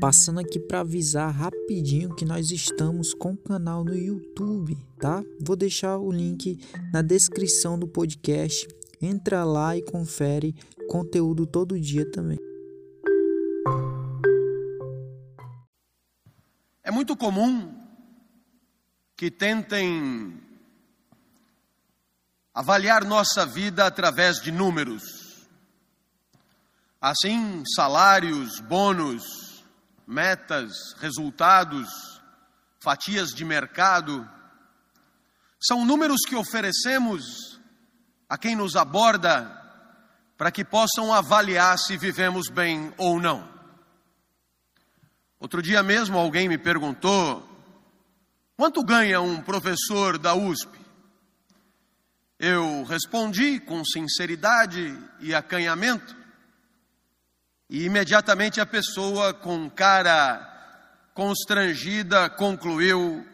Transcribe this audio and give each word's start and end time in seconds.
Passando 0.00 0.40
aqui 0.40 0.60
para 0.60 0.80
avisar 0.80 1.32
rapidinho 1.32 2.14
que 2.14 2.24
nós 2.24 2.50
estamos 2.50 3.14
com 3.14 3.32
o 3.32 3.36
canal 3.36 3.82
no 3.82 3.94
YouTube, 3.94 4.76
tá? 4.98 5.22
Vou 5.40 5.56
deixar 5.56 5.96
o 5.96 6.12
link 6.12 6.58
na 6.92 7.00
descrição 7.00 7.78
do 7.78 7.88
podcast. 7.88 8.68
Entra 9.00 9.42
lá 9.44 9.76
e 9.76 9.82
confere 9.82 10.54
conteúdo 10.88 11.46
todo 11.46 11.80
dia 11.80 12.10
também. 12.10 12.38
É 16.82 16.90
muito 16.90 17.16
comum 17.16 17.74
que 19.16 19.30
tentem 19.30 20.40
avaliar 22.52 23.04
nossa 23.04 23.46
vida 23.46 23.86
através 23.86 24.42
de 24.42 24.52
números. 24.52 25.46
Assim, 27.00 27.62
salários, 27.74 28.60
bônus, 28.60 29.45
metas, 30.06 30.94
resultados, 30.98 31.88
fatias 32.80 33.30
de 33.30 33.44
mercado, 33.44 34.28
são 35.60 35.84
números 35.84 36.20
que 36.26 36.36
oferecemos 36.36 37.60
a 38.28 38.38
quem 38.38 38.54
nos 38.54 38.76
aborda 38.76 39.50
para 40.36 40.50
que 40.50 40.64
possam 40.64 41.12
avaliar 41.12 41.78
se 41.78 41.96
vivemos 41.96 42.48
bem 42.48 42.92
ou 42.96 43.20
não. 43.20 43.48
Outro 45.38 45.62
dia 45.62 45.82
mesmo 45.82 46.18
alguém 46.18 46.48
me 46.48 46.58
perguntou: 46.58 47.46
quanto 48.56 48.84
ganha 48.84 49.20
um 49.20 49.40
professor 49.40 50.18
da 50.18 50.34
USP? 50.34 50.86
Eu 52.38 52.84
respondi 52.84 53.58
com 53.60 53.82
sinceridade 53.84 54.96
e 55.20 55.34
acanhamento, 55.34 56.14
e 57.68 57.84
imediatamente 57.84 58.60
a 58.60 58.66
pessoa, 58.66 59.34
com 59.34 59.68
cara 59.68 61.10
constrangida, 61.14 62.30
concluiu: 62.30 63.26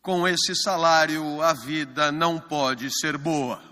com 0.00 0.26
esse 0.26 0.54
salário 0.54 1.42
a 1.42 1.52
vida 1.52 2.10
não 2.10 2.38
pode 2.38 2.88
ser 2.98 3.18
boa. 3.18 3.62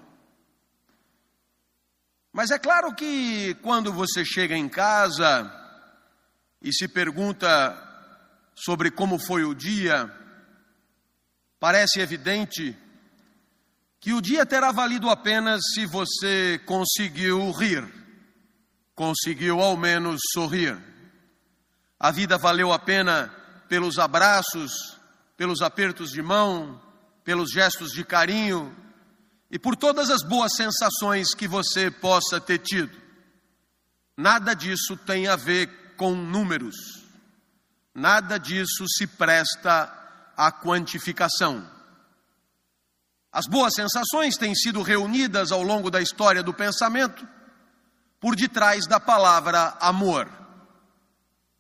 Mas 2.33 2.51
é 2.51 2.59
claro 2.59 2.95
que 2.95 3.55
quando 3.63 3.91
você 3.91 4.23
chega 4.23 4.55
em 4.55 4.69
casa 4.69 5.51
e 6.61 6.71
se 6.71 6.87
pergunta 6.87 7.83
sobre 8.55 8.91
como 8.91 9.19
foi 9.19 9.45
o 9.45 9.55
dia, 9.55 10.13
parece 11.59 12.01
evidente 12.01 12.77
que 13.99 14.13
o 14.13 14.21
dia 14.21 14.45
terá 14.45 14.71
valido 14.71 15.09
apenas 15.09 15.63
se 15.73 15.87
você 15.87 16.61
conseguiu 16.67 17.51
rir, 17.53 17.91
conseguiu 18.97 19.61
ao 19.61 19.77
menos 19.77 20.19
sorrir. 20.33 20.83
A 22.01 22.11
vida 22.11 22.39
valeu 22.39 22.73
a 22.73 22.79
pena 22.79 23.33
pelos 23.69 23.99
abraços, 23.99 24.73
pelos 25.37 25.61
apertos 25.61 26.11
de 26.11 26.23
mão, 26.23 26.81
pelos 27.23 27.51
gestos 27.51 27.93
de 27.93 28.03
carinho 28.03 28.75
e 29.51 29.59
por 29.59 29.77
todas 29.77 30.09
as 30.09 30.23
boas 30.23 30.55
sensações 30.57 31.35
que 31.35 31.47
você 31.47 31.91
possa 31.91 32.41
ter 32.41 32.59
tido. 32.59 32.97
Nada 34.17 34.55
disso 34.55 34.97
tem 34.97 35.29
a 35.29 35.37
ver 35.37 35.95
com 35.97 36.15
números, 36.15 36.77
nada 37.95 38.39
disso 38.39 38.87
se 38.89 39.07
presta 39.07 39.93
à 40.35 40.51
quantificação. 40.51 41.71
As 43.31 43.47
boas 43.47 43.75
sensações 43.75 44.39
têm 44.39 44.55
sido 44.55 44.81
reunidas 44.81 45.53
ao 45.53 45.63
longo 45.63 45.91
da 45.91 46.01
história 46.01 46.43
do 46.43 46.55
pensamento 46.55 47.36
por 48.21 48.35
detrás 48.35 48.87
da 48.87 48.99
palavra 48.99 49.77
amor. 49.81 50.31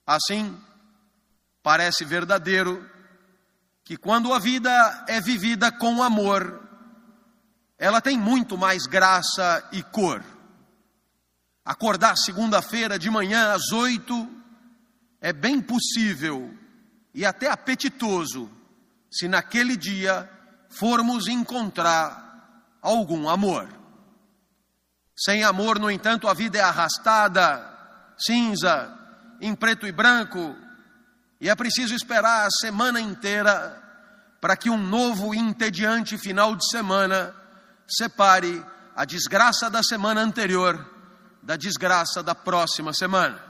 Assim, 0.07 0.57
parece 1.62 2.05
verdadeiro 2.05 2.89
que 3.84 3.97
quando 3.97 4.33
a 4.33 4.39
vida 4.39 5.05
é 5.09 5.21
vivida 5.21 5.71
com 5.71 6.03
amor, 6.03 6.62
ela 7.78 8.00
tem 8.00 8.19
muito 8.19 8.56
mais 8.56 8.87
graça 8.87 9.69
e 9.72 9.83
cor. 9.83 10.25
Acordar 11.65 12.17
segunda-feira 12.17 12.99
de 12.99 13.11
manhã 13.11 13.53
às 13.53 13.73
oito 13.73 14.28
é 15.21 15.33
bem 15.33 15.61
possível 15.61 16.55
e 17.12 17.25
até 17.25 17.50
apetitoso 17.50 18.50
se 19.11 19.27
naquele 19.27 19.77
dia 19.77 20.31
formos 20.69 21.27
encontrar 21.27 22.77
algum 22.81 23.28
amor. 23.28 23.69
Sem 25.19 25.43
amor, 25.44 25.78
no 25.78 25.91
entanto, 25.91 26.28
a 26.28 26.34
vida 26.34 26.59
é 26.59 26.62
arrastada, 26.62 27.65
cinza, 28.19 28.93
em 29.41 29.54
preto 29.54 29.87
e 29.87 29.93
branco, 29.93 30.54
e 31.41 31.49
é 31.49 31.54
preciso 31.54 31.94
esperar 31.94 32.47
a 32.47 32.50
semana 32.50 33.00
inteira 33.00 33.82
para 34.41 34.56
que 34.56 34.69
um 34.69 34.76
novo 34.76 35.34
entediante 35.34 36.19
final 36.19 36.55
de 36.55 36.69
semana 36.69 37.34
separe 37.88 38.65
a 38.94 39.05
desgraça 39.05 39.71
da 39.71 39.82
semana 39.82 40.21
anterior 40.21 40.94
da 41.43 41.56
desgraça 41.56 42.22
da 42.25 42.34
próxima 42.34 42.93
semana. 42.93 43.41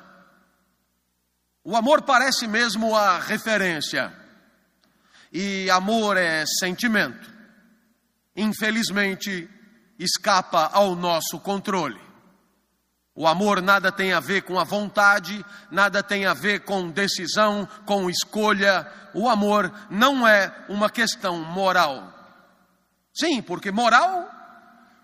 O 1.64 1.74
amor 1.74 2.02
parece 2.02 2.46
mesmo 2.46 2.94
a 2.94 3.18
referência 3.18 4.12
e 5.32 5.68
amor 5.70 6.18
é 6.18 6.44
sentimento. 6.60 7.28
Infelizmente, 8.36 9.48
escapa 9.98 10.70
ao 10.72 10.94
nosso 10.94 11.38
controle. 11.40 12.00
O 13.14 13.26
amor 13.26 13.62
nada 13.62 13.90
tem 13.90 14.12
a 14.12 14.20
ver 14.20 14.42
com 14.42 14.60
a 14.60 14.64
vontade, 14.64 15.42
nada 15.70 16.02
tem 16.02 16.26
a 16.26 16.34
ver 16.34 16.60
com 16.60 16.90
decisão, 16.90 17.66
com 17.86 18.10
escolha. 18.10 18.86
O 19.14 19.28
amor 19.28 19.72
não 19.88 20.28
é 20.28 20.54
uma 20.68 20.90
questão 20.90 21.38
moral. 21.38 22.12
Sim, 23.14 23.40
porque 23.40 23.70
moral, 23.70 24.30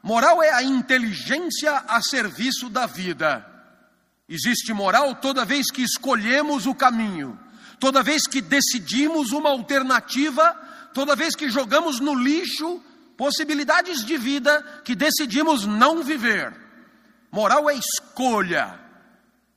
moral 0.02 0.42
é 0.42 0.52
a 0.52 0.62
inteligência 0.62 1.72
a 1.88 2.02
serviço 2.02 2.68
da 2.68 2.84
vida. 2.84 3.46
Existe 4.28 4.74
moral 4.74 5.14
toda 5.14 5.46
vez 5.46 5.70
que 5.70 5.82
escolhemos 5.82 6.66
o 6.66 6.74
caminho, 6.74 7.40
toda 7.80 8.02
vez 8.02 8.26
que 8.26 8.42
decidimos 8.42 9.32
uma 9.32 9.48
alternativa, 9.48 10.52
toda 10.92 11.16
vez 11.16 11.34
que 11.34 11.48
jogamos 11.48 11.98
no 11.98 12.14
lixo 12.14 12.82
possibilidades 13.22 14.04
de 14.04 14.16
vida 14.16 14.82
que 14.84 14.96
decidimos 14.96 15.64
não 15.64 16.02
viver. 16.02 16.52
Moral 17.30 17.70
é 17.70 17.74
escolha, 17.74 18.80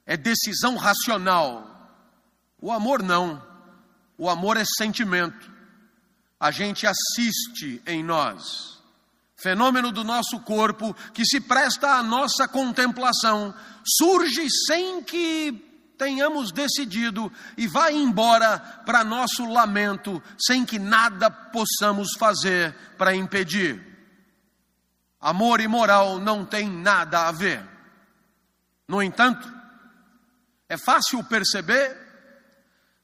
é 0.06 0.16
decisão 0.16 0.76
racional. 0.76 1.92
O 2.62 2.72
amor 2.72 3.02
não. 3.02 3.42
O 4.20 4.30
amor 4.30 4.56
é 4.56 4.64
sentimento. 4.78 5.52
A 6.40 6.52
gente 6.52 6.86
assiste 6.86 7.82
em 7.88 8.04
nós. 8.04 8.84
Fenômeno 9.36 9.92
do 9.92 10.04
nosso 10.04 10.40
corpo 10.42 10.96
que 11.12 11.26
se 11.26 11.42
presta 11.42 11.96
à 11.96 12.04
nossa 12.04 12.48
contemplação, 12.48 13.52
surge 13.98 14.48
sem 14.68 15.02
que 15.02 15.75
tenhamos 15.98 16.52
decidido 16.52 17.32
e 17.58 17.68
vai 17.68 17.94
embora 17.94 18.60
para 18.86 19.04
nosso 19.04 19.46
lamento, 19.46 20.22
sem 20.38 20.66
que 20.66 20.78
nada 20.78 21.30
possamos 21.30 22.10
fazer 22.18 22.76
para 22.98 23.16
impedir. 23.16 23.96
Amor 25.20 25.60
e 25.60 25.68
moral 25.68 26.20
não 26.20 26.46
têm 26.46 26.70
nada 26.70 27.28
a 27.28 27.32
ver. 27.32 27.64
No 28.88 29.02
entanto, 29.02 29.52
é 30.70 30.78
fácil 30.78 31.24
perceber 31.24 32.06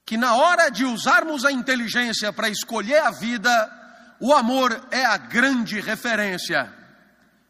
que 0.06 0.18
na 0.18 0.35
hora 0.35 0.69
de 0.69 0.85
usarmos 0.85 1.46
a 1.46 1.52
inteligência 1.52 2.34
para 2.34 2.50
escolher 2.50 3.00
a 3.00 3.12
vida, 3.12 3.81
o 4.19 4.34
amor 4.34 4.88
é 4.91 5.06
a 5.06 5.18
grande 5.18 5.79
referência. 5.79 6.72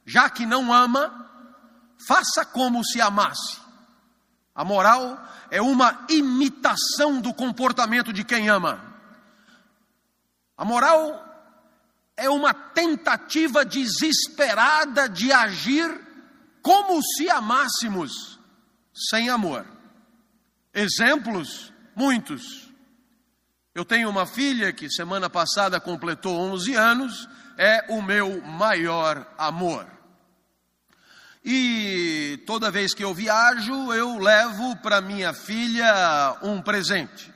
Já 0.05 0.29
que 0.29 0.45
não 0.45 0.71
ama, 0.71 1.29
faça 2.07 2.45
como 2.45 2.83
se 2.83 3.01
amasse. 3.01 3.59
A 4.53 4.65
moral 4.65 5.21
é 5.49 5.61
uma 5.61 6.05
imitação 6.09 7.21
do 7.21 7.33
comportamento 7.33 8.11
de 8.11 8.23
quem 8.23 8.49
ama. 8.49 8.81
A 10.57 10.65
moral 10.65 11.27
é 12.15 12.29
uma 12.29 12.53
tentativa 12.53 13.65
desesperada 13.65 15.07
de 15.09 15.31
agir 15.31 15.89
como 16.61 17.01
se 17.01 17.29
amássemos 17.29 18.39
sem 18.93 19.29
amor. 19.29 19.65
Exemplos 20.73 21.73
muitos. 21.95 22.69
Eu 23.73 23.85
tenho 23.85 24.09
uma 24.09 24.25
filha 24.25 24.73
que 24.73 24.89
semana 24.89 25.29
passada 25.29 25.79
completou 25.79 26.37
11 26.37 26.75
anos, 26.75 27.29
é 27.57 27.85
o 27.89 28.01
meu 28.01 28.41
maior 28.41 29.25
amor. 29.37 29.87
E 31.43 32.43
toda 32.45 32.69
vez 32.69 32.93
que 32.93 33.03
eu 33.03 33.13
viajo, 33.13 33.91
eu 33.93 34.17
levo 34.19 34.75
para 34.77 35.01
minha 35.01 35.33
filha 35.33 36.37
um 36.43 36.61
presente. 36.61 37.33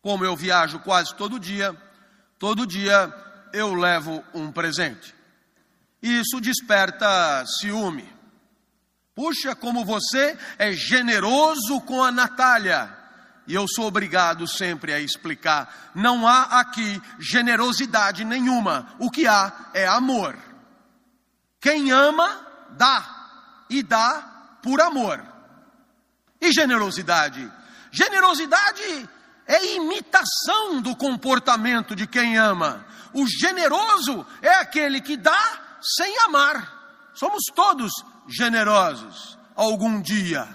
Como 0.00 0.24
eu 0.24 0.36
viajo 0.36 0.80
quase 0.80 1.14
todo 1.14 1.38
dia, 1.38 1.76
todo 2.38 2.66
dia 2.66 3.12
eu 3.52 3.74
levo 3.74 4.24
um 4.34 4.50
presente. 4.50 5.14
Isso 6.02 6.40
desperta 6.40 7.44
ciúme. 7.46 8.12
Puxa, 9.14 9.54
como 9.54 9.84
você 9.84 10.36
é 10.58 10.72
generoso 10.72 11.80
com 11.82 12.02
a 12.02 12.10
Natália. 12.10 12.98
e 13.46 13.54
eu 13.54 13.66
sou 13.68 13.86
obrigado 13.86 14.46
sempre 14.46 14.92
a 14.92 15.00
explicar, 15.00 15.92
não 15.94 16.26
há 16.26 16.60
aqui 16.60 17.00
generosidade 17.18 18.24
nenhuma, 18.24 18.94
o 18.98 19.10
que 19.10 19.26
há 19.26 19.70
é 19.74 19.86
amor. 19.86 20.36
Quem 21.60 21.90
ama, 21.90 22.51
dá, 22.76 23.64
e 23.68 23.82
dá 23.82 24.58
por 24.62 24.80
amor. 24.80 25.22
E 26.40 26.52
generosidade? 26.52 27.50
Generosidade 27.90 29.08
é 29.46 29.74
imitação 29.74 30.80
do 30.80 30.96
comportamento 30.96 31.94
de 31.94 32.06
quem 32.06 32.36
ama. 32.36 32.84
O 33.12 33.26
generoso 33.26 34.26
é 34.40 34.54
aquele 34.54 35.00
que 35.00 35.16
dá 35.16 35.78
sem 35.80 36.18
amar. 36.20 37.10
Somos 37.14 37.42
todos 37.54 37.92
generosos 38.26 39.38
algum 39.54 40.00
dia. 40.00 40.48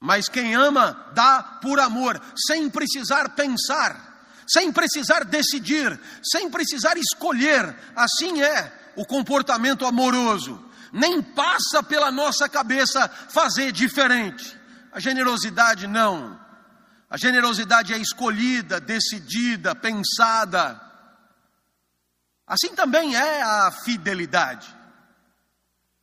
Mas 0.00 0.28
quem 0.28 0.54
ama, 0.54 1.10
dá 1.12 1.42
por 1.60 1.78
amor, 1.78 2.20
sem 2.46 2.70
precisar 2.70 3.30
pensar, 3.30 4.24
sem 4.48 4.72
precisar 4.72 5.24
decidir, 5.24 6.00
sem 6.22 6.50
precisar 6.50 6.96
escolher. 6.96 7.76
Assim 7.94 8.40
é 8.42 8.92
o 8.96 9.04
comportamento 9.04 9.84
amoroso. 9.84 10.69
Nem 10.92 11.22
passa 11.22 11.82
pela 11.82 12.10
nossa 12.10 12.48
cabeça 12.48 13.08
fazer 13.08 13.72
diferente. 13.72 14.58
A 14.92 15.00
generosidade 15.00 15.86
não. 15.86 16.38
A 17.08 17.16
generosidade 17.16 17.92
é 17.92 17.98
escolhida, 17.98 18.80
decidida, 18.80 19.74
pensada. 19.74 20.80
Assim 22.46 22.74
também 22.74 23.14
é 23.14 23.42
a 23.42 23.70
fidelidade. 23.84 24.68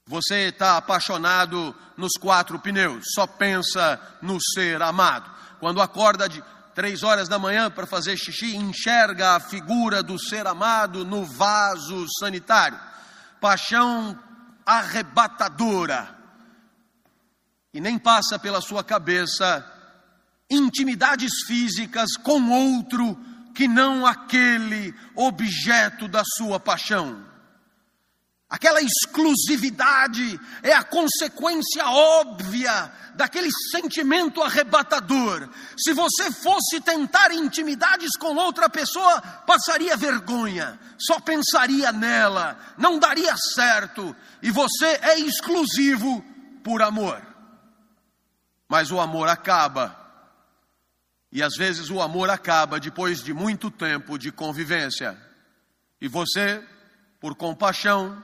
Você 0.06 0.48
está 0.48 0.78
apaixonado 0.78 1.76
nos 1.98 2.14
quatro 2.14 2.58
pneus, 2.60 3.04
só 3.14 3.28
pensa 3.28 4.00
no 4.22 4.38
ser 4.42 4.82
amado. 4.82 5.30
Quando 5.60 5.82
acorda 5.82 6.30
de 6.30 6.42
três 6.74 7.04
horas 7.04 7.28
da 7.28 7.38
manhã 7.38 7.70
para 7.70 7.86
fazer 7.86 8.16
xixi, 8.16 8.56
enxerga 8.56 9.36
a 9.36 9.40
figura 9.40 10.02
do 10.02 10.18
ser 10.18 10.48
amado 10.48 11.04
no 11.04 11.26
vaso 11.26 12.06
sanitário. 12.20 12.80
Paixão 13.42 14.18
arrebatadora. 14.68 16.14
E 17.74 17.80
nem 17.80 17.98
passa 17.98 18.38
pela 18.38 18.60
sua 18.60 18.84
cabeça 18.84 19.66
intimidades 20.50 21.46
físicas 21.46 22.18
com 22.18 22.50
outro 22.50 23.18
que 23.56 23.68
não 23.68 24.06
aquele 24.06 24.94
objeto 25.16 26.08
da 26.08 26.24
sua 26.36 26.60
paixão. 26.60 27.26
Aquela 28.50 28.82
exclusividade 28.82 30.40
é 30.64 30.72
a 30.72 30.84
consequência 30.84 31.86
óbvia 31.86 32.92
daquele 33.14 33.50
sentimento 33.72 34.42
arrebatador. 34.42 35.50
Se 35.78 35.92
você 35.92 36.32
fosse 36.32 36.80
tentar 36.80 37.34
intimidades 37.34 38.16
com 38.18 38.36
outra 38.36 38.70
pessoa, 38.70 39.22
passaria 39.22 39.98
vergonha, 39.98 40.80
só 40.98 41.20
pensaria 41.20 41.92
nela, 41.92 42.58
não 42.78 42.98
daria 42.98 43.36
certo, 43.36 44.16
e 44.42 44.50
você 44.50 44.98
é 45.02 45.20
exclusivo 45.20 46.24
por 46.64 46.82
amor. 46.82 47.22
Mas 48.70 48.92
o 48.92 49.00
amor 49.00 49.28
acaba, 49.28 49.94
e 51.34 51.44
às 51.44 51.56
vezes 51.58 51.90
o 51.90 52.02
amor 52.02 52.30
acaba 52.30 52.80
depois 52.80 53.22
de 53.22 53.34
muito 53.34 53.70
tempo 53.70 54.18
de 54.18 54.32
convivência, 54.32 55.22
e 56.00 56.08
você, 56.08 56.64
por 57.20 57.36
compaixão, 57.36 58.24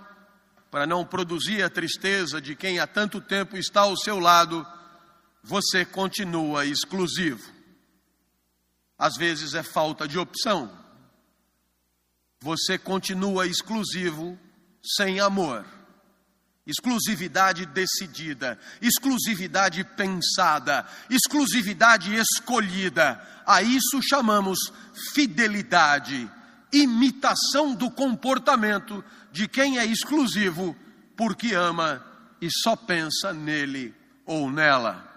para 0.73 0.87
não 0.87 1.05
produzir 1.05 1.61
a 1.61 1.69
tristeza 1.69 2.41
de 2.41 2.55
quem 2.55 2.79
há 2.79 2.87
tanto 2.87 3.21
tempo 3.21 3.55
está 3.55 3.81
ao 3.81 3.95
seu 3.95 4.17
lado, 4.17 4.65
você 5.43 5.85
continua 5.85 6.65
exclusivo. 6.65 7.47
Às 8.97 9.15
vezes 9.15 9.53
é 9.53 9.61
falta 9.61 10.07
de 10.07 10.17
opção. 10.17 10.75
Você 12.41 12.75
continua 12.79 13.45
exclusivo 13.45 14.35
sem 14.83 15.19
amor. 15.19 15.63
Exclusividade 16.65 17.67
decidida, 17.67 18.57
exclusividade 18.81 19.83
pensada, 19.83 20.87
exclusividade 21.07 22.15
escolhida. 22.15 23.21
A 23.45 23.61
isso 23.61 24.01
chamamos 24.01 24.57
fidelidade 25.13 26.27
imitação 26.73 27.73
do 27.75 27.89
comportamento 27.89 29.03
de 29.31 29.47
quem 29.47 29.77
é 29.77 29.85
exclusivo 29.85 30.75
porque 31.15 31.53
ama 31.53 32.03
e 32.41 32.49
só 32.49 32.75
pensa 32.75 33.31
nele 33.31 33.93
ou 34.25 34.51
nela. 34.51 35.12